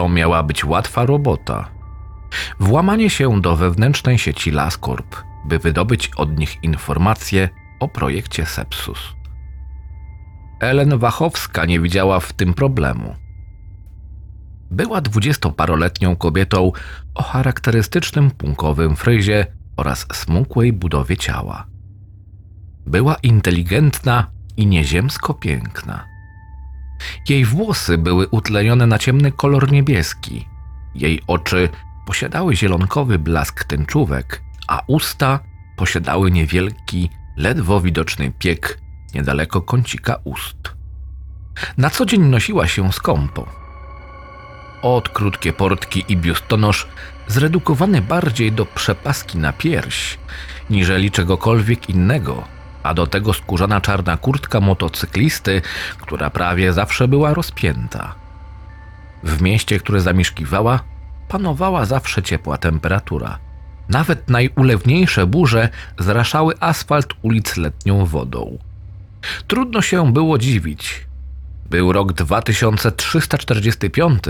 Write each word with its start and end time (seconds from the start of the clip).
To 0.00 0.08
miała 0.08 0.42
być 0.42 0.64
łatwa 0.64 1.06
robota. 1.06 1.68
Włamanie 2.60 3.10
się 3.10 3.40
do 3.40 3.56
wewnętrznej 3.56 4.18
sieci 4.18 4.50
Lascorp, 4.50 5.16
by 5.44 5.58
wydobyć 5.58 6.10
od 6.16 6.38
nich 6.38 6.64
informacje 6.64 7.48
o 7.80 7.88
projekcie 7.88 8.46
Sepsus. 8.46 9.14
Ellen 10.60 10.98
Wachowska 10.98 11.64
nie 11.64 11.80
widziała 11.80 12.20
w 12.20 12.32
tym 12.32 12.54
problemu. 12.54 13.14
Była 14.70 15.00
dwudziestoparoletnią 15.00 16.16
kobietą 16.16 16.72
o 17.14 17.22
charakterystycznym 17.22 18.30
punkowym 18.30 18.96
fryzie 18.96 19.46
oraz 19.76 20.06
smukłej 20.12 20.72
budowie 20.72 21.16
ciała. 21.16 21.66
Była 22.86 23.14
inteligentna 23.14 24.30
i 24.56 24.66
nieziemsko 24.66 25.34
piękna. 25.34 26.04
Jej 27.28 27.44
włosy 27.44 27.98
były 27.98 28.28
utlenione 28.28 28.86
na 28.86 28.98
ciemny 28.98 29.32
kolor 29.32 29.72
niebieski. 29.72 30.48
Jej 30.94 31.22
oczy 31.26 31.68
posiadały 32.06 32.56
zielonkowy 32.56 33.18
blask 33.18 33.64
tęczówek, 33.64 34.42
a 34.68 34.82
usta 34.86 35.40
posiadały 35.76 36.30
niewielki, 36.30 37.10
ledwo 37.36 37.80
widoczny 37.80 38.32
piek 38.38 38.80
niedaleko 39.14 39.62
kącika 39.62 40.16
ust. 40.24 40.74
Na 41.78 41.90
co 41.90 42.06
dzień 42.06 42.22
nosiła 42.22 42.66
się 42.66 42.92
skąpo. 42.92 43.46
Od 44.82 45.08
krótkie 45.08 45.52
portki 45.52 46.04
i 46.08 46.16
biustonosz 46.16 46.88
zredukowany 47.26 48.02
bardziej 48.02 48.52
do 48.52 48.66
przepaski 48.66 49.38
na 49.38 49.52
pierś, 49.52 50.18
niżeli 50.70 51.10
czegokolwiek 51.10 51.90
innego, 51.90 52.44
a 52.82 52.94
do 52.94 53.06
tego 53.06 53.32
skórzana 53.32 53.80
czarna 53.80 54.16
kurtka 54.16 54.60
motocyklisty, 54.60 55.62
która 56.00 56.30
prawie 56.30 56.72
zawsze 56.72 57.08
była 57.08 57.34
rozpięta. 57.34 58.14
W 59.22 59.42
mieście, 59.42 59.78
które 59.78 60.00
zamieszkiwała, 60.00 60.80
panowała 61.28 61.84
zawsze 61.84 62.22
ciepła 62.22 62.58
temperatura. 62.58 63.38
Nawet 63.88 64.30
najulewniejsze 64.30 65.26
burze 65.26 65.68
zraszały 65.98 66.54
asfalt 66.60 67.14
ulic 67.22 67.56
letnią 67.56 68.06
wodą. 68.06 68.58
Trudno 69.46 69.82
się 69.82 70.12
było 70.12 70.38
dziwić. 70.38 71.06
Był 71.70 71.92
rok 71.92 72.12
2345, 72.12 74.22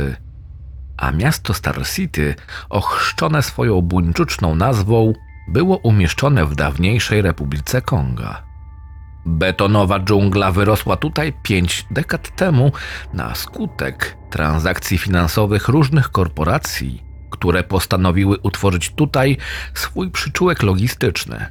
a 0.97 1.11
miasto 1.11 1.55
Star 1.55 1.87
City, 1.87 2.35
ochrzczone 2.69 3.43
swoją 3.43 3.83
buńczuczną 3.83 4.55
nazwą, 4.55 5.13
było 5.51 5.77
umieszczone 5.77 6.47
w 6.47 6.55
dawniejszej 6.55 7.23
Republice 7.23 7.83
Konga. 7.83 8.43
Betonowa 9.27 10.01
dżungla 10.01 10.53
wyrosła 10.53 10.97
tutaj 10.97 11.33
pięć 11.43 11.87
dekad 11.91 12.37
temu 12.37 12.73
na 13.13 13.35
skutek 13.35 14.17
transakcji 14.31 14.99
finansowych 14.99 15.69
różnych 15.69 16.11
korporacji, 16.11 17.03
które 17.31 17.65
postanowiły 17.65 18.39
utworzyć 18.39 18.91
tutaj 18.95 19.37
swój 19.75 20.11
przyczółek 20.11 20.63
logistyczny. 20.63 21.47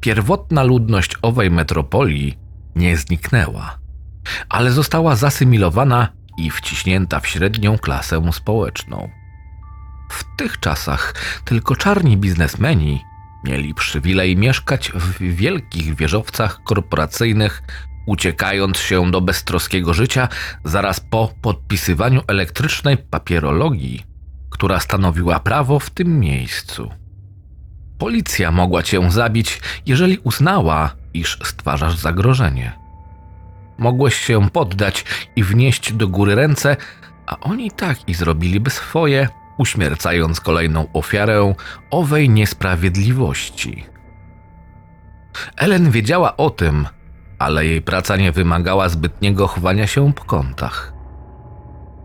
Pierwotna 0.00 0.62
ludność 0.62 1.16
owej 1.22 1.50
metropolii 1.50 2.38
nie 2.76 2.96
zniknęła, 2.96 3.78
ale 4.48 4.70
została 4.70 5.16
zasymilowana 5.16 6.08
i 6.38 6.50
wciśnięta 6.50 7.20
w 7.20 7.26
średnią 7.26 7.78
klasę 7.78 8.32
społeczną. 8.32 9.08
W 10.08 10.36
tych 10.36 10.60
czasach 10.60 11.14
tylko 11.44 11.76
czarni 11.76 12.16
biznesmeni 12.16 13.00
mieli 13.44 13.74
przywilej 13.74 14.36
mieszkać 14.36 14.92
w 14.94 15.18
wielkich 15.18 15.96
wieżowcach 15.96 16.62
korporacyjnych, 16.64 17.62
uciekając 18.06 18.78
się 18.78 19.10
do 19.10 19.20
beztroskiego 19.20 19.94
życia 19.94 20.28
zaraz 20.64 21.00
po 21.00 21.32
podpisywaniu 21.42 22.22
elektrycznej 22.28 22.96
papierologii, 22.96 24.04
która 24.50 24.80
stanowiła 24.80 25.40
prawo 25.40 25.78
w 25.78 25.90
tym 25.90 26.20
miejscu. 26.20 26.90
Policja 27.98 28.52
mogła 28.52 28.82
cię 28.82 29.10
zabić, 29.10 29.60
jeżeli 29.86 30.18
uznała, 30.18 30.94
iż 31.14 31.38
stwarzasz 31.44 31.96
zagrożenie. 31.96 32.72
Mogłeś 33.78 34.14
się 34.14 34.50
poddać 34.50 35.04
i 35.36 35.44
wnieść 35.44 35.92
do 35.92 36.08
góry 36.08 36.34
ręce, 36.34 36.76
a 37.26 37.40
oni 37.40 37.70
tak 37.70 38.08
i 38.08 38.14
zrobiliby 38.14 38.70
swoje, 38.70 39.28
uśmiercając 39.58 40.40
kolejną 40.40 40.86
ofiarę 40.92 41.54
owej 41.90 42.30
niesprawiedliwości. 42.30 43.84
Ellen 45.56 45.90
wiedziała 45.90 46.36
o 46.36 46.50
tym, 46.50 46.86
ale 47.38 47.66
jej 47.66 47.82
praca 47.82 48.16
nie 48.16 48.32
wymagała 48.32 48.88
zbytniego 48.88 49.46
chowania 49.46 49.86
się 49.86 50.12
po 50.12 50.24
kątach. 50.24 50.92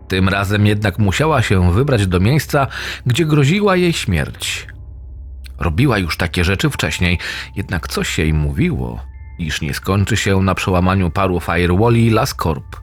Tym 0.08 0.28
razem 0.28 0.66
jednak 0.66 0.98
musiała 0.98 1.42
się 1.42 1.72
wybrać 1.72 2.06
do 2.06 2.20
miejsca, 2.20 2.66
gdzie 3.06 3.24
groziła 3.24 3.76
jej 3.76 3.92
śmierć. 3.92 4.66
Robiła 5.58 5.98
już 5.98 6.16
takie 6.16 6.44
rzeczy 6.44 6.70
wcześniej, 6.70 7.18
jednak 7.56 7.88
coś 7.88 8.18
jej 8.18 8.34
mówiło, 8.34 9.00
iż 9.38 9.60
nie 9.60 9.74
skończy 9.74 10.16
się 10.16 10.42
na 10.42 10.54
przełamaniu 10.54 11.10
paru 11.10 11.40
firewalli 11.40 12.10
Lascorp. 12.10 12.76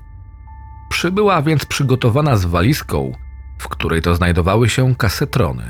Przybyła 0.90 1.42
więc 1.42 1.66
przygotowana 1.66 2.38
z 2.38 2.46
walizką, 2.46 3.12
w 3.60 3.68
której 3.68 4.02
to 4.02 4.16
znajdowały 4.16 4.70
się 4.70 4.96
kasetrony. 4.96 5.64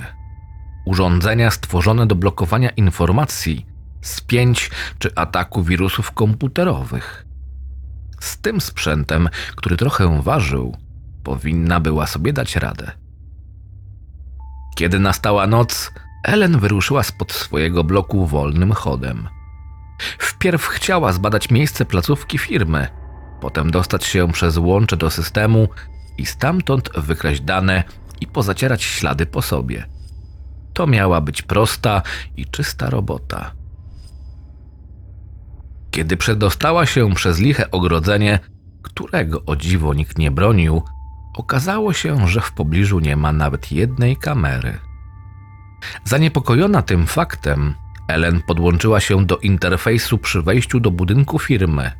Urządzenia 0.86 1.52
stworzone 1.52 2.08
do 2.08 2.16
blokowania 2.16 2.70
informacji, 2.70 3.66
spięć 4.02 4.72
czy 5.00 5.16
ataku 5.16 5.64
wirusów 5.64 6.12
komputerowych. 6.12 7.26
Z 8.20 8.38
tym 8.38 8.62
sprzętem, 8.62 9.30
który 9.56 9.78
trochę 9.78 10.22
ważył, 10.22 10.78
powinna 11.24 11.80
była 11.80 12.08
sobie 12.08 12.34
dać 12.34 12.56
radę. 12.56 12.92
Kiedy 14.76 15.00
nastała 15.00 15.48
noc, 15.48 15.92
Ellen 16.24 16.60
wyruszyła 16.60 17.04
spod 17.04 17.32
swojego 17.32 17.84
bloku 17.84 18.28
wolnym 18.28 18.72
chodem. 18.72 19.28
Wpierw 20.20 20.66
chciała 20.66 21.14
zbadać 21.14 21.50
miejsce 21.52 21.86
placówki 21.86 22.38
firmy, 22.38 22.88
potem 23.42 23.72
dostać 23.72 24.06
się 24.06 24.32
przez 24.32 24.58
łącze 24.58 24.98
do 24.98 25.10
systemu 25.10 25.68
i 26.20 26.26
stamtąd 26.26 26.90
wykraść 26.98 27.42
dane 27.42 27.84
i 28.22 28.28
pozacierać 28.28 28.84
ślady 28.84 29.26
po 29.26 29.42
sobie. 29.42 29.86
To 30.74 30.88
miała 30.88 31.22
być 31.22 31.42
prosta 31.42 32.02
i 32.38 32.46
czysta 32.46 32.90
robota. 32.90 33.52
Kiedy 35.92 36.18
przedostała 36.18 36.86
się 36.86 37.14
przez 37.14 37.40
liche 37.40 37.72
ogrodzenie, 37.72 38.40
którego 38.82 39.46
o 39.46 39.56
dziwo 39.56 39.94
nikt 39.94 40.18
nie 40.18 40.32
bronił, 40.32 40.84
okazało 41.36 41.94
się, 41.94 42.28
że 42.28 42.42
w 42.42 42.52
pobliżu 42.52 43.00
nie 43.00 43.16
ma 43.16 43.34
nawet 43.34 43.72
jednej 43.72 44.18
kamery. 44.18 44.78
Zaniepokojona 46.04 46.82
tym 46.82 47.08
faktem, 47.08 47.76
Ellen 48.08 48.42
podłączyła 48.42 49.00
się 49.00 49.26
do 49.26 49.38
interfejsu 49.38 50.18
przy 50.18 50.42
wejściu 50.42 50.80
do 50.80 50.92
budynku 50.92 51.40
firmy. 51.40 51.92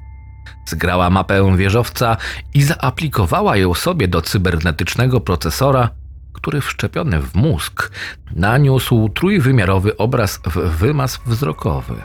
Zgrała 0.66 1.10
mapę 1.10 1.58
wieżowca 1.58 2.18
i 2.54 2.64
zaaplikowała 2.64 3.58
ją 3.58 3.74
sobie 3.74 4.08
do 4.08 4.22
cybernetycznego 4.22 5.20
procesora, 5.20 5.90
który 6.34 6.62
wszczepiony 6.62 7.22
w 7.22 7.36
mózg 7.36 7.92
naniósł 8.32 9.10
trójwymiarowy 9.10 9.98
obraz 9.98 10.40
w 10.46 10.78
wymaz 10.78 11.20
wzrokowy. 11.26 11.96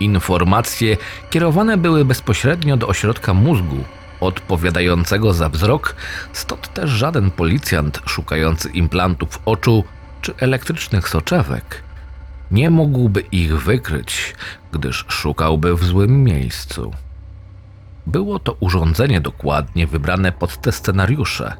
Informacje 0.00 0.96
kierowane 1.30 1.76
były 1.76 2.04
bezpośrednio 2.04 2.76
do 2.76 2.88
ośrodka 2.88 3.34
mózgu, 3.34 3.84
odpowiadającego 4.20 5.32
za 5.32 5.48
wzrok, 5.48 5.96
stąd 6.32 6.74
też 6.74 6.90
żaden 6.90 7.30
policjant 7.30 8.00
szukający 8.06 8.68
implantów 8.68 9.40
oczu 9.44 9.84
czy 10.20 10.34
elektrycznych 10.36 11.08
soczewek 11.08 11.82
nie 12.50 12.70
mógłby 12.70 13.20
ich 13.20 13.62
wykryć, 13.62 14.34
gdyż 14.72 15.04
szukałby 15.08 15.76
w 15.76 15.84
złym 15.84 16.24
miejscu. 16.24 16.92
Było 18.06 18.38
to 18.38 18.56
urządzenie 18.60 19.20
dokładnie 19.20 19.86
wybrane 19.86 20.32
pod 20.32 20.60
te 20.60 20.72
scenariusze. 20.72 21.56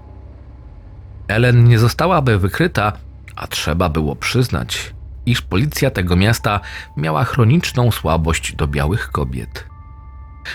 Ellen 1.28 1.64
nie 1.64 1.78
zostałaby 1.78 2.38
wykryta, 2.38 2.92
a 3.36 3.46
trzeba 3.46 3.88
było 3.88 4.16
przyznać, 4.16 4.94
iż 5.26 5.42
policja 5.42 5.90
tego 5.90 6.16
miasta 6.16 6.60
miała 6.96 7.24
chroniczną 7.24 7.90
słabość 7.90 8.52
do 8.52 8.66
białych 8.66 9.10
kobiet. 9.10 9.66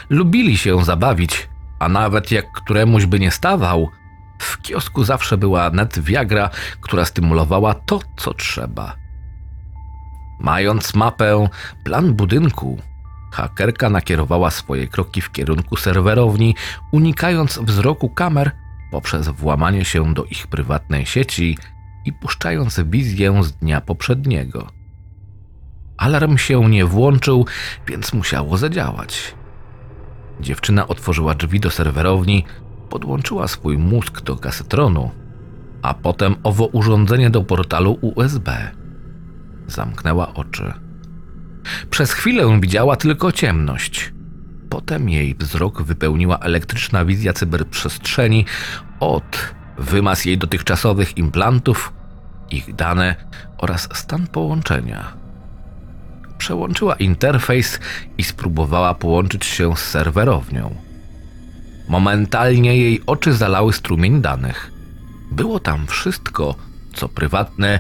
Lubili 0.09 0.57
się 0.57 0.85
zabawić, 0.85 1.49
a 1.79 1.89
nawet 1.89 2.31
jak 2.31 2.51
któremuś 2.51 3.05
by 3.05 3.19
nie 3.19 3.31
stawał, 3.31 3.89
w 4.39 4.61
kiosku 4.61 5.03
zawsze 5.03 5.37
była 5.37 5.69
net 5.69 5.99
Viagra, 5.99 6.49
która 6.81 7.05
stymulowała 7.05 7.73
to, 7.73 7.99
co 8.17 8.33
trzeba. 8.33 8.95
Mając 10.39 10.93
mapę, 10.93 11.47
plan 11.83 12.13
budynku, 12.13 12.79
hakerka 13.31 13.89
nakierowała 13.89 14.51
swoje 14.51 14.87
kroki 14.87 15.21
w 15.21 15.31
kierunku 15.31 15.75
serwerowni, 15.75 16.55
unikając 16.91 17.59
wzroku 17.59 18.09
kamer 18.09 18.51
poprzez 18.91 19.29
włamanie 19.29 19.85
się 19.85 20.13
do 20.13 20.23
ich 20.25 20.47
prywatnej 20.47 21.05
sieci 21.05 21.57
i 22.05 22.13
puszczając 22.13 22.79
wizję 22.85 23.43
z 23.43 23.51
dnia 23.51 23.81
poprzedniego. 23.81 24.67
Alarm 25.97 26.37
się 26.37 26.69
nie 26.69 26.85
włączył, 26.85 27.45
więc 27.87 28.13
musiało 28.13 28.57
zadziałać. 28.57 29.35
Dziewczyna 30.39 30.87
otworzyła 30.87 31.33
drzwi 31.33 31.59
do 31.59 31.69
serwerowni, 31.69 32.45
podłączyła 32.89 33.47
swój 33.47 33.77
mózg 33.77 34.21
do 34.21 34.35
kasetronu, 34.35 35.11
a 35.81 35.93
potem 35.93 36.35
owo 36.43 36.65
urządzenie 36.65 37.29
do 37.29 37.43
portalu 37.43 37.97
USB. 38.01 38.71
Zamknęła 39.67 40.33
oczy. 40.33 40.73
Przez 41.89 42.13
chwilę 42.13 42.59
widziała 42.61 42.95
tylko 42.95 43.31
ciemność. 43.31 44.13
Potem 44.69 45.09
jej 45.09 45.35
wzrok 45.35 45.81
wypełniła 45.81 46.37
elektryczna 46.39 47.05
wizja 47.05 47.33
cyberprzestrzeni 47.33 48.45
od 48.99 49.53
wymaz 49.77 50.25
jej 50.25 50.37
dotychczasowych 50.37 51.17
implantów, 51.17 51.93
ich 52.51 52.75
dane 52.75 53.15
oraz 53.57 53.89
stan 53.93 54.27
połączenia. 54.27 55.13
Przełączyła 56.37 56.95
interfejs 56.95 57.79
i 58.17 58.23
spróbowała 58.23 58.93
połączyć 58.93 59.45
się 59.45 59.75
z 59.75 59.79
serwerownią. 59.79 60.75
Momentalnie 61.87 62.77
jej 62.77 63.01
oczy 63.05 63.33
zalały 63.33 63.73
strumień 63.73 64.21
danych. 64.21 64.71
Było 65.31 65.59
tam 65.59 65.87
wszystko, 65.87 66.55
co 66.93 67.09
prywatne 67.09 67.79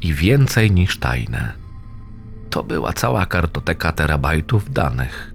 i 0.00 0.14
więcej 0.14 0.70
niż 0.70 0.98
tajne. 0.98 1.59
To 2.50 2.62
była 2.62 2.92
cała 2.92 3.26
kartoteka 3.26 3.92
terabajtów 3.92 4.72
danych. 4.72 5.34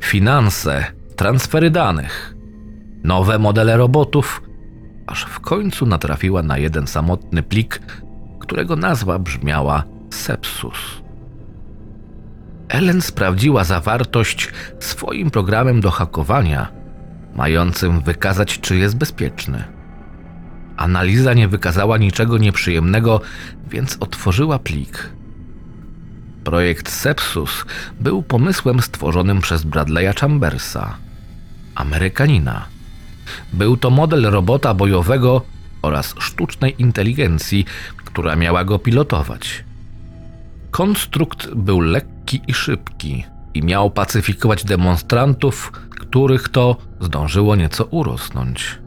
Finanse, 0.00 0.84
transfery 1.16 1.70
danych, 1.70 2.34
nowe 3.04 3.38
modele 3.38 3.76
robotów, 3.76 4.42
aż 5.06 5.24
w 5.24 5.40
końcu 5.40 5.86
natrafiła 5.86 6.42
na 6.42 6.58
jeden 6.58 6.86
samotny 6.86 7.42
plik, 7.42 7.80
którego 8.40 8.76
nazwa 8.76 9.18
brzmiała 9.18 9.84
Sepsus. 10.10 11.02
Ellen 12.68 13.02
sprawdziła 13.02 13.64
zawartość 13.64 14.52
swoim 14.80 15.30
programem 15.30 15.80
do 15.80 15.90
hakowania, 15.90 16.72
mającym 17.34 18.00
wykazać, 18.00 18.60
czy 18.60 18.76
jest 18.76 18.96
bezpieczny. 18.96 19.64
Analiza 20.76 21.34
nie 21.34 21.48
wykazała 21.48 21.98
niczego 21.98 22.38
nieprzyjemnego, 22.38 23.20
więc 23.68 23.96
otworzyła 24.00 24.58
plik. 24.58 25.10
Projekt 26.44 26.90
Sepsus 26.90 27.64
był 28.00 28.22
pomysłem 28.22 28.82
stworzonym 28.82 29.40
przez 29.40 29.64
Bradley'a 29.66 30.20
Chambersa, 30.20 30.96
Amerykanina. 31.74 32.64
Był 33.52 33.76
to 33.76 33.90
model 33.90 34.22
robota 34.22 34.74
bojowego 34.74 35.42
oraz 35.82 36.14
sztucznej 36.18 36.82
inteligencji, 36.82 37.64
która 37.96 38.36
miała 38.36 38.64
go 38.64 38.78
pilotować. 38.78 39.64
Konstrukt 40.70 41.54
był 41.54 41.80
lekki 41.80 42.40
i 42.46 42.54
szybki 42.54 43.24
i 43.54 43.62
miał 43.62 43.90
pacyfikować 43.90 44.64
demonstrantów, 44.64 45.72
których 45.90 46.48
to 46.48 46.76
zdążyło 47.00 47.56
nieco 47.56 47.84
urosnąć. 47.84 48.78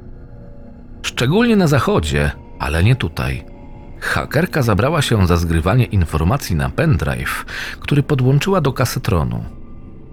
Szczególnie 1.02 1.56
na 1.56 1.68
zachodzie, 1.68 2.32
ale 2.60 2.84
nie 2.84 2.96
tutaj. 2.96 3.57
Hakerka 4.00 4.62
zabrała 4.62 5.02
się 5.02 5.28
za 5.28 5.38
zgrywanie 5.38 5.86
informacji 5.86 6.56
na 6.56 6.70
pendrive, 6.70 7.46
który 7.80 8.04
podłączyła 8.04 8.62
do 8.62 8.74
kasetronu. 8.74 9.44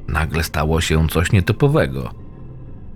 Nagle 0.08 0.42
stało 0.42 0.80
się 0.80 1.08
coś 1.08 1.32
nietypowego. 1.32 2.14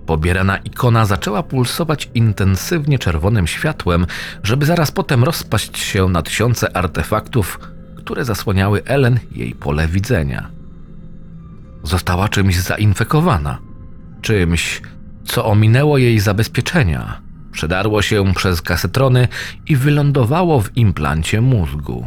Pobierana 0.06 0.56
ikona 0.56 1.06
zaczęła 1.06 1.42
pulsować 1.42 2.10
intensywnie 2.14 2.98
czerwonym 2.98 3.46
światłem, 3.46 4.06
żeby 4.42 4.66
zaraz 4.66 4.90
potem 4.90 5.24
rozpaść 5.24 5.78
się 5.78 6.08
na 6.08 6.22
tysiące 6.22 6.76
artefaktów, 6.76 7.60
które 7.96 8.24
zasłaniały 8.24 8.84
Ellen 8.84 9.18
jej 9.32 9.54
pole 9.54 9.88
widzenia. 9.88 10.50
Została 11.82 12.28
czymś 12.28 12.60
zainfekowana, 12.60 13.58
czymś, 14.22 14.82
co 15.24 15.44
ominęło 15.44 15.98
jej 15.98 16.20
zabezpieczenia 16.20 17.27
Przedarło 17.52 18.02
się 18.02 18.34
przez 18.34 18.62
kasetrony 18.62 19.28
i 19.66 19.76
wylądowało 19.76 20.60
w 20.60 20.76
implancie 20.76 21.40
mózgu. 21.40 22.06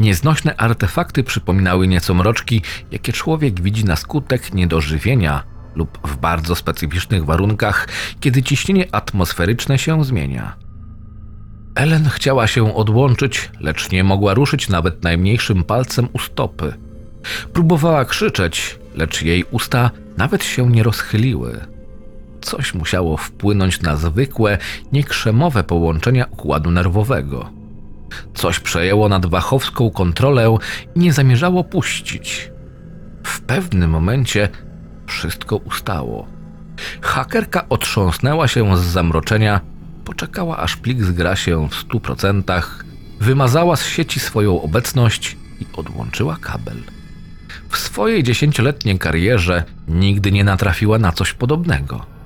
Nieznośne 0.00 0.56
artefakty 0.56 1.24
przypominały 1.24 1.88
nieco 1.88 2.14
mroczki, 2.14 2.62
jakie 2.90 3.12
człowiek 3.12 3.60
widzi 3.60 3.84
na 3.84 3.96
skutek 3.96 4.54
niedożywienia 4.54 5.44
lub 5.74 5.98
w 6.08 6.16
bardzo 6.16 6.54
specyficznych 6.54 7.24
warunkach, 7.24 7.88
kiedy 8.20 8.42
ciśnienie 8.42 8.94
atmosferyczne 8.94 9.78
się 9.78 10.04
zmienia. 10.04 10.56
Ellen 11.74 12.08
chciała 12.08 12.46
się 12.46 12.74
odłączyć, 12.76 13.50
lecz 13.60 13.90
nie 13.90 14.04
mogła 14.04 14.34
ruszyć 14.34 14.68
nawet 14.68 15.02
najmniejszym 15.02 15.64
palcem 15.64 16.08
u 16.12 16.18
stopy. 16.18 16.74
Próbowała 17.52 18.04
krzyczeć, 18.04 18.78
lecz 18.94 19.22
jej 19.22 19.44
usta 19.50 19.90
nawet 20.16 20.44
się 20.44 20.70
nie 20.70 20.82
rozchyliły. 20.82 21.77
Coś 22.40 22.74
musiało 22.74 23.16
wpłynąć 23.16 23.80
na 23.80 23.96
zwykłe, 23.96 24.58
niekrzemowe 24.92 25.64
połączenia 25.64 26.26
układu 26.30 26.70
nerwowego. 26.70 27.50
Coś 28.34 28.60
przejęło 28.60 29.08
nad 29.08 29.26
wachowską 29.26 29.90
kontrolę 29.90 30.56
i 30.94 30.98
nie 30.98 31.12
zamierzało 31.12 31.64
puścić. 31.64 32.50
W 33.22 33.40
pewnym 33.40 33.90
momencie 33.90 34.48
wszystko 35.06 35.56
ustało. 35.56 36.26
Hakerka 37.00 37.68
otrząsnęła 37.68 38.48
się 38.48 38.76
z 38.76 38.80
zamroczenia, 38.80 39.60
poczekała 40.04 40.56
aż 40.56 40.76
plik 40.76 41.02
zgra 41.02 41.36
się 41.36 41.68
w 41.68 41.74
stu 41.74 42.00
procentach, 42.00 42.84
wymazała 43.20 43.76
z 43.76 43.86
sieci 43.86 44.20
swoją 44.20 44.62
obecność 44.62 45.36
i 45.60 45.66
odłączyła 45.76 46.36
kabel. 46.40 46.76
W 47.68 47.78
swojej 47.78 48.22
dziesięcioletniej 48.22 48.98
karierze 48.98 49.64
nigdy 49.88 50.32
nie 50.32 50.44
natrafiła 50.44 50.98
na 50.98 51.12
coś 51.12 51.32
podobnego 51.32 52.17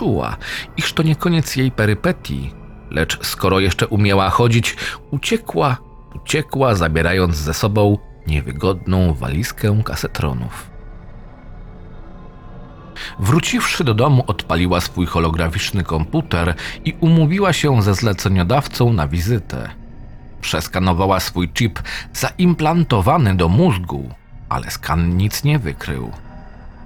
czuła, 0.00 0.36
iż 0.76 0.92
to 0.92 1.02
nie 1.02 1.16
koniec 1.16 1.56
jej 1.56 1.70
perypetii, 1.70 2.54
lecz 2.90 3.26
skoro 3.26 3.60
jeszcze 3.60 3.86
umiała 3.86 4.30
chodzić, 4.30 4.76
uciekła, 5.10 5.76
uciekła, 6.14 6.74
zabierając 6.74 7.36
ze 7.36 7.54
sobą 7.54 7.98
niewygodną 8.26 9.14
walizkę 9.14 9.82
kasetronów. 9.84 10.70
Wróciwszy 13.18 13.84
do 13.84 13.94
domu, 13.94 14.24
odpaliła 14.26 14.80
swój 14.80 15.06
holograficzny 15.06 15.84
komputer 15.84 16.54
i 16.84 16.96
umówiła 17.00 17.52
się 17.52 17.82
ze 17.82 17.94
zleceniodawcą 17.94 18.92
na 18.92 19.08
wizytę. 19.08 19.70
Przeskanowała 20.40 21.20
swój 21.20 21.48
chip 21.48 21.78
zaimplantowany 22.12 23.34
do 23.34 23.48
mózgu, 23.48 24.14
ale 24.48 24.70
skan 24.70 25.16
nic 25.16 25.44
nie 25.44 25.58
wykrył 25.58 26.12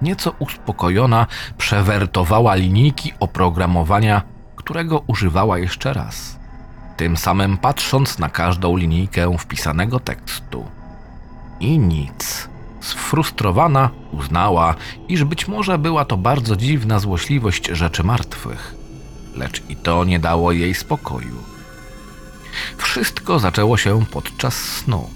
nieco 0.01 0.33
uspokojona, 0.39 1.27
przewertowała 1.57 2.55
linijki 2.55 3.13
oprogramowania, 3.19 4.21
którego 4.55 5.03
używała 5.07 5.57
jeszcze 5.57 5.93
raz, 5.93 6.39
tym 6.97 7.17
samym 7.17 7.57
patrząc 7.57 8.19
na 8.19 8.29
każdą 8.29 8.77
linijkę 8.77 9.37
wpisanego 9.37 9.99
tekstu. 9.99 10.65
I 11.59 11.79
nic. 11.79 12.49
Sfrustrowana 12.79 13.89
uznała, 14.11 14.75
iż 15.07 15.23
być 15.23 15.47
może 15.47 15.77
była 15.77 16.05
to 16.05 16.17
bardzo 16.17 16.55
dziwna 16.55 16.99
złośliwość 16.99 17.67
rzeczy 17.67 18.03
martwych, 18.03 18.75
lecz 19.35 19.63
i 19.69 19.75
to 19.75 20.05
nie 20.05 20.19
dało 20.19 20.51
jej 20.51 20.73
spokoju. 20.73 21.35
Wszystko 22.77 23.39
zaczęło 23.39 23.77
się 23.77 24.05
podczas 24.05 24.53
snu. 24.55 25.09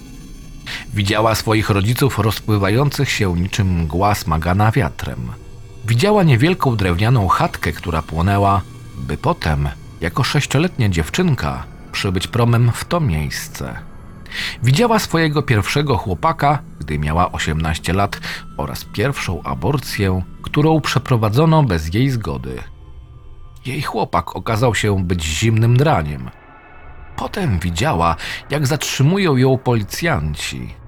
Widziała 0.94 1.36
swoich 1.36 1.70
rodziców 1.70 2.20
rozpływających 2.20 3.10
się 3.10 3.34
niczym 3.36 3.82
mgła 3.82 4.16
smagana 4.16 4.72
wiatrem. 4.72 5.32
Widziała 5.86 6.24
niewielką 6.24 6.76
drewnianą 6.76 7.28
chatkę, 7.28 7.72
która 7.72 8.02
płonęła, 8.02 8.62
by 8.98 9.18
potem, 9.18 9.70
jako 10.02 10.24
sześcioletnia 10.24 10.90
dziewczynka, 10.90 11.64
przybyć 11.92 12.28
promem 12.28 12.72
w 12.74 12.86
to 12.86 13.00
miejsce. 13.00 13.80
Widziała 14.64 15.00
swojego 15.00 15.42
pierwszego 15.42 15.98
chłopaka, 15.98 16.60
gdy 16.80 17.00
miała 17.00 17.32
18 17.32 17.94
lat, 17.94 18.20
oraz 18.58 18.86
pierwszą 18.86 19.44
aborcję, 19.44 20.22
którą 20.42 20.82
przeprowadzono 20.82 21.64
bez 21.64 21.94
jej 21.94 22.10
zgody. 22.10 22.64
Jej 23.66 23.82
chłopak 23.82 24.36
okazał 24.36 24.76
się 24.76 25.04
być 25.04 25.24
zimnym 25.24 25.78
draniem. 25.78 26.30
Potem 27.16 27.60
widziała, 27.60 28.16
jak 28.50 28.68
zatrzymują 28.68 29.38
ją 29.38 29.58
policjanci. 29.58 30.79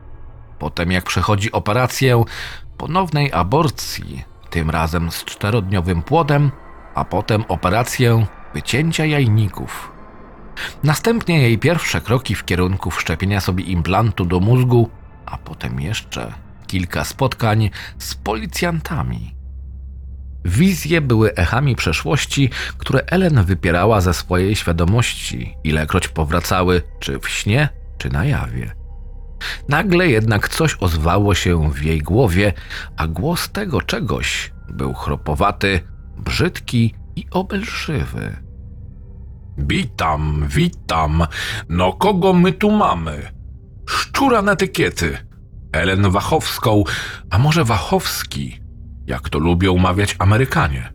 Potem, 0.61 0.91
jak 0.91 1.05
przechodzi 1.05 1.51
operację 1.51 2.23
ponownej 2.77 3.33
aborcji, 3.33 4.23
tym 4.49 4.69
razem 4.69 5.11
z 5.11 5.25
czterodniowym 5.25 6.01
płodem, 6.03 6.51
a 6.95 7.05
potem 7.05 7.43
operację 7.47 8.25
wycięcia 8.53 9.05
jajników. 9.05 9.91
Następnie 10.83 11.41
jej 11.41 11.57
pierwsze 11.57 12.01
kroki 12.01 12.35
w 12.35 12.45
kierunku 12.45 12.91
wszczepienia 12.91 13.41
sobie 13.41 13.63
implantu 13.63 14.25
do 14.25 14.39
mózgu, 14.39 14.89
a 15.25 15.37
potem 15.37 15.79
jeszcze 15.79 16.33
kilka 16.67 17.03
spotkań 17.03 17.69
z 17.97 18.15
policjantami. 18.15 19.35
Wizje 20.45 21.01
były 21.01 21.35
echami 21.35 21.75
przeszłości, 21.75 22.49
które 22.77 23.03
Ellen 23.05 23.43
wypierała 23.43 24.01
ze 24.01 24.13
swojej 24.13 24.55
świadomości, 24.55 25.55
ilekroć 25.63 26.07
powracały, 26.07 26.81
czy 26.99 27.19
w 27.19 27.29
śnie, 27.29 27.69
czy 27.97 28.09
na 28.09 28.25
jawie. 28.25 28.80
Nagle 29.69 30.07
jednak 30.07 30.49
coś 30.49 30.77
ozwało 30.79 31.35
się 31.35 31.71
w 31.71 31.83
jej 31.83 31.99
głowie, 31.99 32.53
a 32.97 33.07
głos 33.07 33.49
tego 33.49 33.81
czegoś 33.81 34.53
był 34.69 34.93
chropowaty, 34.93 35.79
brzydki 36.17 36.95
i 37.15 37.25
obelżywy. 37.31 38.35
Witam, 39.57 40.45
witam. 40.47 41.27
No 41.69 41.93
kogo 41.93 42.33
my 42.33 42.53
tu 42.53 42.71
mamy? 42.71 43.31
Szczura 43.89 44.41
na 44.41 44.51
etykiety. 44.51 45.17
Ellen 45.71 46.09
Wachowską, 46.09 46.83
a 47.29 47.39
może 47.39 47.65
Wachowski, 47.65 48.61
jak 49.07 49.29
to 49.29 49.39
lubią 49.39 49.77
mawiać 49.77 50.15
Amerykanie. 50.19 50.93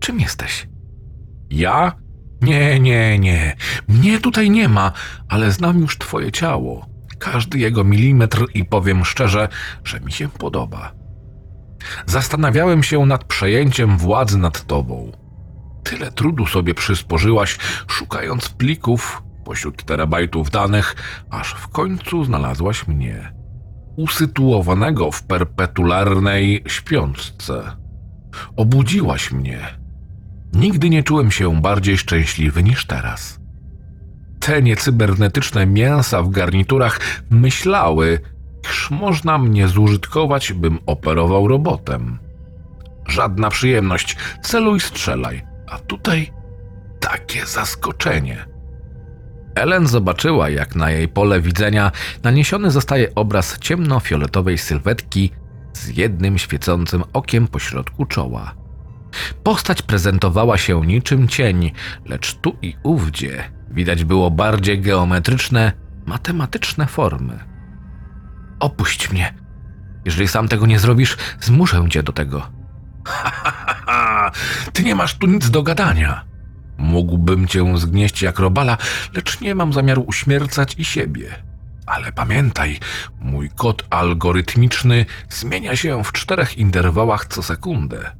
Czym 0.00 0.20
jesteś? 0.20 0.68
Ja? 1.50 1.92
Nie, 2.42 2.80
nie, 2.80 3.18
nie. 3.18 3.56
Mnie 3.88 4.20
tutaj 4.20 4.50
nie 4.50 4.68
ma, 4.68 4.92
ale 5.28 5.52
znam 5.52 5.80
już 5.80 5.98
twoje 5.98 6.32
ciało. 6.32 6.86
Każdy 7.18 7.58
jego 7.58 7.84
milimetr 7.84 8.46
i 8.54 8.64
powiem 8.64 9.04
szczerze, 9.04 9.48
że 9.84 10.00
mi 10.00 10.12
się 10.12 10.28
podoba. 10.28 10.92
Zastanawiałem 12.06 12.82
się 12.82 13.06
nad 13.06 13.24
przejęciem 13.24 13.98
władzy 13.98 14.38
nad 14.38 14.66
tobą. 14.66 15.12
Tyle 15.84 16.12
trudu 16.12 16.46
sobie 16.46 16.74
przysporzyłaś, 16.74 17.58
szukając 17.86 18.48
plików 18.48 19.22
pośród 19.44 19.84
terabajtów 19.84 20.50
danych, 20.50 20.96
aż 21.30 21.54
w 21.54 21.68
końcu 21.68 22.24
znalazłaś 22.24 22.86
mnie. 22.86 23.32
Usytuowanego 23.96 25.10
w 25.10 25.22
perpetularnej 25.22 26.62
śpiączce. 26.66 27.76
Obudziłaś 28.56 29.32
mnie. 29.32 29.60
Nigdy 30.52 30.90
nie 30.90 31.02
czułem 31.02 31.30
się 31.30 31.60
bardziej 31.60 31.98
szczęśliwy 31.98 32.62
niż 32.62 32.86
teraz. 32.86 33.40
Te 34.46 34.62
niecybernetyczne 34.62 35.66
mięsa 35.66 36.22
w 36.22 36.30
garniturach 36.30 37.00
myślały, 37.30 38.20
iż 38.70 38.90
można 38.90 39.38
mnie 39.38 39.68
zużytkować, 39.68 40.52
bym 40.52 40.78
operował 40.86 41.48
robotem. 41.48 42.18
Żadna 43.08 43.50
przyjemność, 43.50 44.16
celuj, 44.42 44.80
strzelaj, 44.80 45.46
a 45.66 45.78
tutaj 45.78 46.32
takie 47.00 47.46
zaskoczenie. 47.46 48.46
Ellen 49.54 49.86
zobaczyła, 49.86 50.50
jak 50.50 50.76
na 50.76 50.90
jej 50.90 51.08
pole 51.08 51.40
widzenia 51.40 51.92
naniesiony 52.22 52.70
zostaje 52.70 53.14
obraz 53.14 53.58
ciemnofioletowej 53.58 54.58
sylwetki 54.58 55.30
z 55.72 55.88
jednym 55.88 56.38
świecącym 56.38 57.04
okiem 57.12 57.48
pośrodku 57.48 58.06
czoła. 58.06 58.65
Postać 59.42 59.82
prezentowała 59.82 60.58
się 60.58 60.86
niczym 60.86 61.28
cień, 61.28 61.72
lecz 62.04 62.34
tu 62.34 62.56
i 62.62 62.76
ówdzie 62.82 63.56
widać 63.70 64.04
było 64.04 64.30
bardziej 64.30 64.80
geometryczne, 64.80 65.72
matematyczne 66.06 66.86
formy. 66.86 67.38
Opuść 68.60 69.10
mnie. 69.10 69.34
Jeżeli 70.04 70.28
sam 70.28 70.48
tego 70.48 70.66
nie 70.66 70.78
zrobisz, 70.78 71.16
zmuszę 71.40 71.88
cię 71.90 72.02
do 72.02 72.12
tego. 72.12 72.50
Haha, 73.04 74.30
ty 74.72 74.82
nie 74.82 74.94
masz 74.94 75.14
tu 75.14 75.26
nic 75.26 75.50
do 75.50 75.62
gadania. 75.62 76.24
Mógłbym 76.78 77.46
cię 77.46 77.78
zgnieść 77.78 78.22
jak 78.22 78.38
robala, 78.38 78.78
lecz 79.14 79.40
nie 79.40 79.54
mam 79.54 79.72
zamiaru 79.72 80.02
uśmiercać 80.02 80.74
i 80.78 80.84
siebie. 80.84 81.42
Ale 81.86 82.12
pamiętaj, 82.12 82.78
mój 83.20 83.50
kod 83.50 83.84
algorytmiczny 83.90 85.06
zmienia 85.28 85.76
się 85.76 86.04
w 86.04 86.12
czterech 86.12 86.58
interwałach 86.58 87.26
co 87.26 87.42
sekundę. 87.42 88.16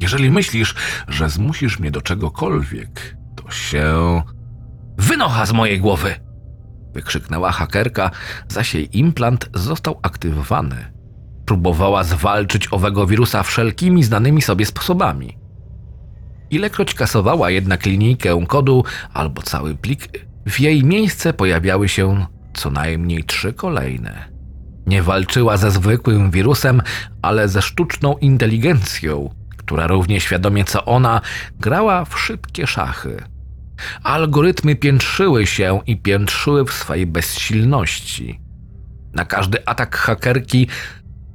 Jeżeli 0.00 0.30
myślisz, 0.30 0.74
że 1.08 1.30
zmusisz 1.30 1.78
mnie 1.78 1.90
do 1.90 2.02
czegokolwiek, 2.02 3.16
to 3.36 3.50
się 3.50 4.22
Wynocha 5.00 5.46
z 5.46 5.52
mojej 5.52 5.80
głowy! 5.80 6.14
Wykrzyknęła 6.94 7.52
hakerka, 7.52 8.10
zaś 8.48 8.74
jej 8.74 8.98
implant 8.98 9.50
został 9.54 9.98
aktywowany. 10.02 10.92
Próbowała 11.46 12.04
zwalczyć 12.04 12.68
owego 12.72 13.06
wirusa 13.06 13.42
wszelkimi 13.42 14.04
znanymi 14.04 14.42
sobie 14.42 14.66
sposobami. 14.66 15.38
Ilekroć 16.50 16.94
kasowała 16.94 17.50
jednak 17.50 17.86
linijkę 17.86 18.44
kodu 18.48 18.84
albo 19.14 19.42
cały 19.42 19.74
plik, 19.74 20.08
w 20.46 20.60
jej 20.60 20.84
miejsce 20.84 21.32
pojawiały 21.32 21.88
się 21.88 22.26
co 22.54 22.70
najmniej 22.70 23.24
trzy 23.24 23.52
kolejne. 23.52 24.28
Nie 24.86 25.02
walczyła 25.02 25.56
ze 25.56 25.70
zwykłym 25.70 26.30
wirusem, 26.30 26.82
ale 27.22 27.48
ze 27.48 27.62
sztuczną 27.62 28.16
inteligencją, 28.16 29.34
która 29.70 29.86
równie 29.86 30.20
świadomie 30.20 30.64
co 30.64 30.84
ona 30.84 31.20
grała 31.60 32.04
w 32.04 32.18
szybkie 32.18 32.66
szachy. 32.66 33.24
Algorytmy 34.02 34.76
piętrzyły 34.76 35.46
się 35.46 35.80
i 35.86 35.96
piętrzyły 35.96 36.64
w 36.64 36.72
swej 36.72 37.06
bezsilności. 37.06 38.40
Na 39.12 39.24
każdy 39.24 39.66
atak 39.66 39.96
hakerki 39.96 40.68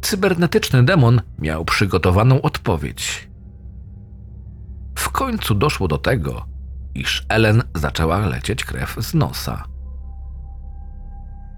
cybernetyczny 0.01 0.83
demon 0.83 1.21
miał 1.39 1.65
przygotowaną 1.65 2.41
odpowiedź. 2.41 3.29
W 4.95 5.09
końcu 5.09 5.55
doszło 5.55 5.87
do 5.87 5.97
tego, 5.97 6.45
iż 6.95 7.25
Ellen 7.29 7.63
zaczęła 7.75 8.17
lecieć 8.17 8.65
krew 8.65 8.95
z 8.99 9.13
nosa. 9.13 9.63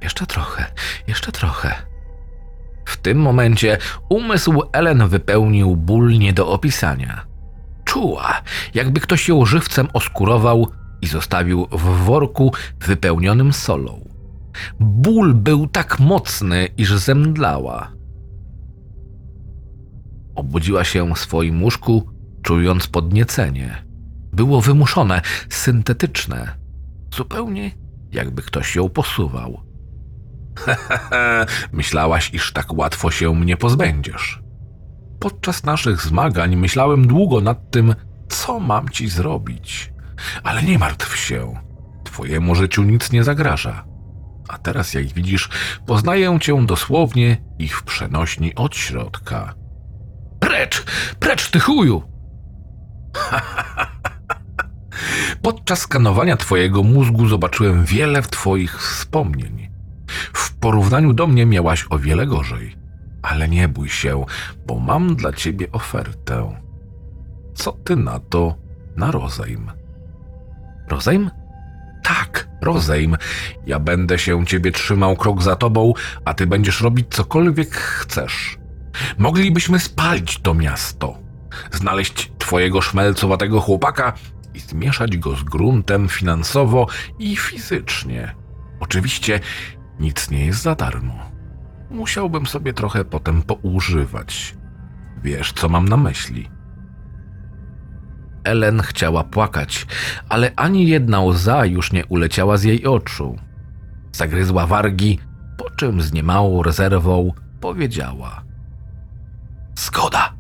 Jeszcze 0.02 0.26
trochę, 0.26 0.66
jeszcze 1.08 1.32
trochę. 1.32 1.97
W 2.88 2.98
tym 2.98 3.18
momencie 3.18 3.78
umysł 4.10 4.62
Ellen 4.74 5.08
wypełnił 5.08 5.76
ból 5.76 6.18
nie 6.18 6.34
do 6.34 6.50
opisania. 6.52 7.26
Czuła, 7.86 8.42
jakby 8.74 9.00
ktoś 9.00 9.28
ją 9.28 9.46
żywcem 9.46 9.88
oskurował 9.94 10.68
i 11.02 11.08
zostawił 11.08 11.68
w 11.72 11.82
worku 11.82 12.54
wypełnionym 12.80 13.54
solą. 13.54 14.10
Ból 14.80 15.34
był 15.34 15.68
tak 15.68 16.00
mocny, 16.00 16.68
iż 16.78 16.94
zemdlała. 16.94 17.92
Obudziła 20.36 20.84
się 20.84 21.14
w 21.14 21.20
swoim 21.20 21.64
łóżku, 21.64 22.10
czując 22.42 22.88
podniecenie. 22.88 23.84
Było 24.34 24.62
wymuszone, 24.62 25.22
syntetyczne, 25.50 26.58
zupełnie 27.16 27.72
jakby 28.12 28.42
ktoś 28.42 28.76
ją 28.76 28.90
posuwał. 28.90 29.67
Myślałaś, 31.72 32.34
iż 32.34 32.54
tak 32.54 32.74
łatwo 32.74 33.12
się 33.12 33.36
mnie 33.36 33.58
pozbędziesz. 33.58 34.42
Podczas 35.20 35.64
naszych 35.64 36.02
zmagań 36.02 36.56
myślałem 36.56 37.08
długo 37.08 37.42
nad 37.42 37.72
tym, 37.72 37.96
co 38.30 38.60
mam 38.60 38.90
ci 38.90 39.10
zrobić. 39.10 39.94
Ale 40.44 40.64
nie 40.64 40.80
martw 40.80 41.18
się. 41.18 41.54
Twojemu 42.04 42.56
życiu 42.56 42.84
nic 42.84 43.12
nie 43.12 43.24
zagraża. 43.24 43.86
A 44.48 44.58
teraz, 44.58 44.94
jak 44.94 45.06
widzisz, 45.06 45.50
poznaję 45.86 46.38
cię 46.42 46.66
dosłownie 46.66 47.38
i 47.60 47.68
w 47.68 47.84
przenośni 47.84 48.56
od 48.56 48.76
środka. 48.76 49.54
Precz, 50.40 50.84
precz 51.20 51.52
ty 51.52 51.60
chuju! 51.60 52.04
Podczas 55.42 55.80
skanowania 55.80 56.38
twojego 56.38 56.84
mózgu 56.84 57.28
zobaczyłem 57.28 57.86
wiele 57.86 58.22
twoich 58.22 58.82
wspomnień. 58.82 59.77
W 60.34 60.54
porównaniu 60.54 61.14
do 61.14 61.28
mnie 61.28 61.46
miałaś 61.46 61.86
o 61.90 62.00
wiele 62.00 62.26
gorzej. 62.26 62.76
Ale 63.22 63.50
nie 63.50 63.68
bój 63.68 63.90
się, 63.90 64.26
bo 64.66 64.80
mam 64.80 65.16
dla 65.16 65.34
ciebie 65.34 65.72
ofertę. 65.72 66.62
Co 67.56 67.72
ty 67.72 67.96
na 67.96 68.20
to 68.20 68.56
na 68.96 69.12
rozejm? 69.12 69.72
Rozejm? 70.90 71.32
Tak, 72.04 72.50
rozejm. 72.62 73.18
Ja 73.66 73.80
będę 73.80 74.20
się 74.20 74.46
ciebie 74.46 74.72
trzymał 74.72 75.16
krok 75.16 75.44
za 75.44 75.56
tobą, 75.56 75.94
a 76.26 76.34
ty 76.34 76.48
będziesz 76.48 76.82
robić 76.82 77.08
cokolwiek 77.10 77.76
chcesz. 77.76 78.58
Moglibyśmy 79.18 79.80
spalić 79.80 80.40
to 80.40 80.54
miasto, 80.54 81.18
znaleźć 81.72 82.32
twojego 82.38 82.82
szmelcowatego 82.82 83.62
chłopaka 83.62 84.14
i 84.54 84.60
zmieszać 84.60 85.18
go 85.18 85.36
z 85.36 85.44
gruntem 85.44 86.10
finansowo 86.10 86.88
i 87.20 87.36
fizycznie. 87.36 88.36
Oczywiście 88.80 89.40
nic 90.00 90.32
nie 90.32 90.46
jest 90.46 90.62
za 90.62 90.76
darmo. 90.76 91.14
Musiałbym 91.90 92.46
sobie 92.46 92.74
trochę 92.74 93.06
potem 93.06 93.42
poużywać. 93.42 94.56
Wiesz, 95.24 95.54
co 95.54 95.70
mam 95.70 95.90
na 95.90 95.98
myśli. 95.98 96.50
Ellen 98.44 98.82
chciała 98.82 99.24
płakać, 99.24 99.88
ale 100.30 100.52
ani 100.56 100.88
jedna 100.88 101.22
łza 101.22 101.66
już 101.66 101.92
nie 101.92 102.06
uleciała 102.06 102.58
z 102.58 102.64
jej 102.64 102.86
oczu. 102.86 103.38
Zagryzła 104.12 104.68
wargi, 104.68 105.20
po 105.58 105.70
czym 105.70 106.02
z 106.02 106.14
niemałą 106.14 106.64
rezerwą 106.64 107.34
powiedziała: 107.60 108.44
Zgoda. 109.76 110.34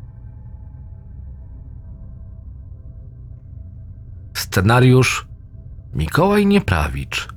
Scenariusz 4.33 5.27
Mikołaj 5.93 6.45
Nieprawicz. 6.45 7.36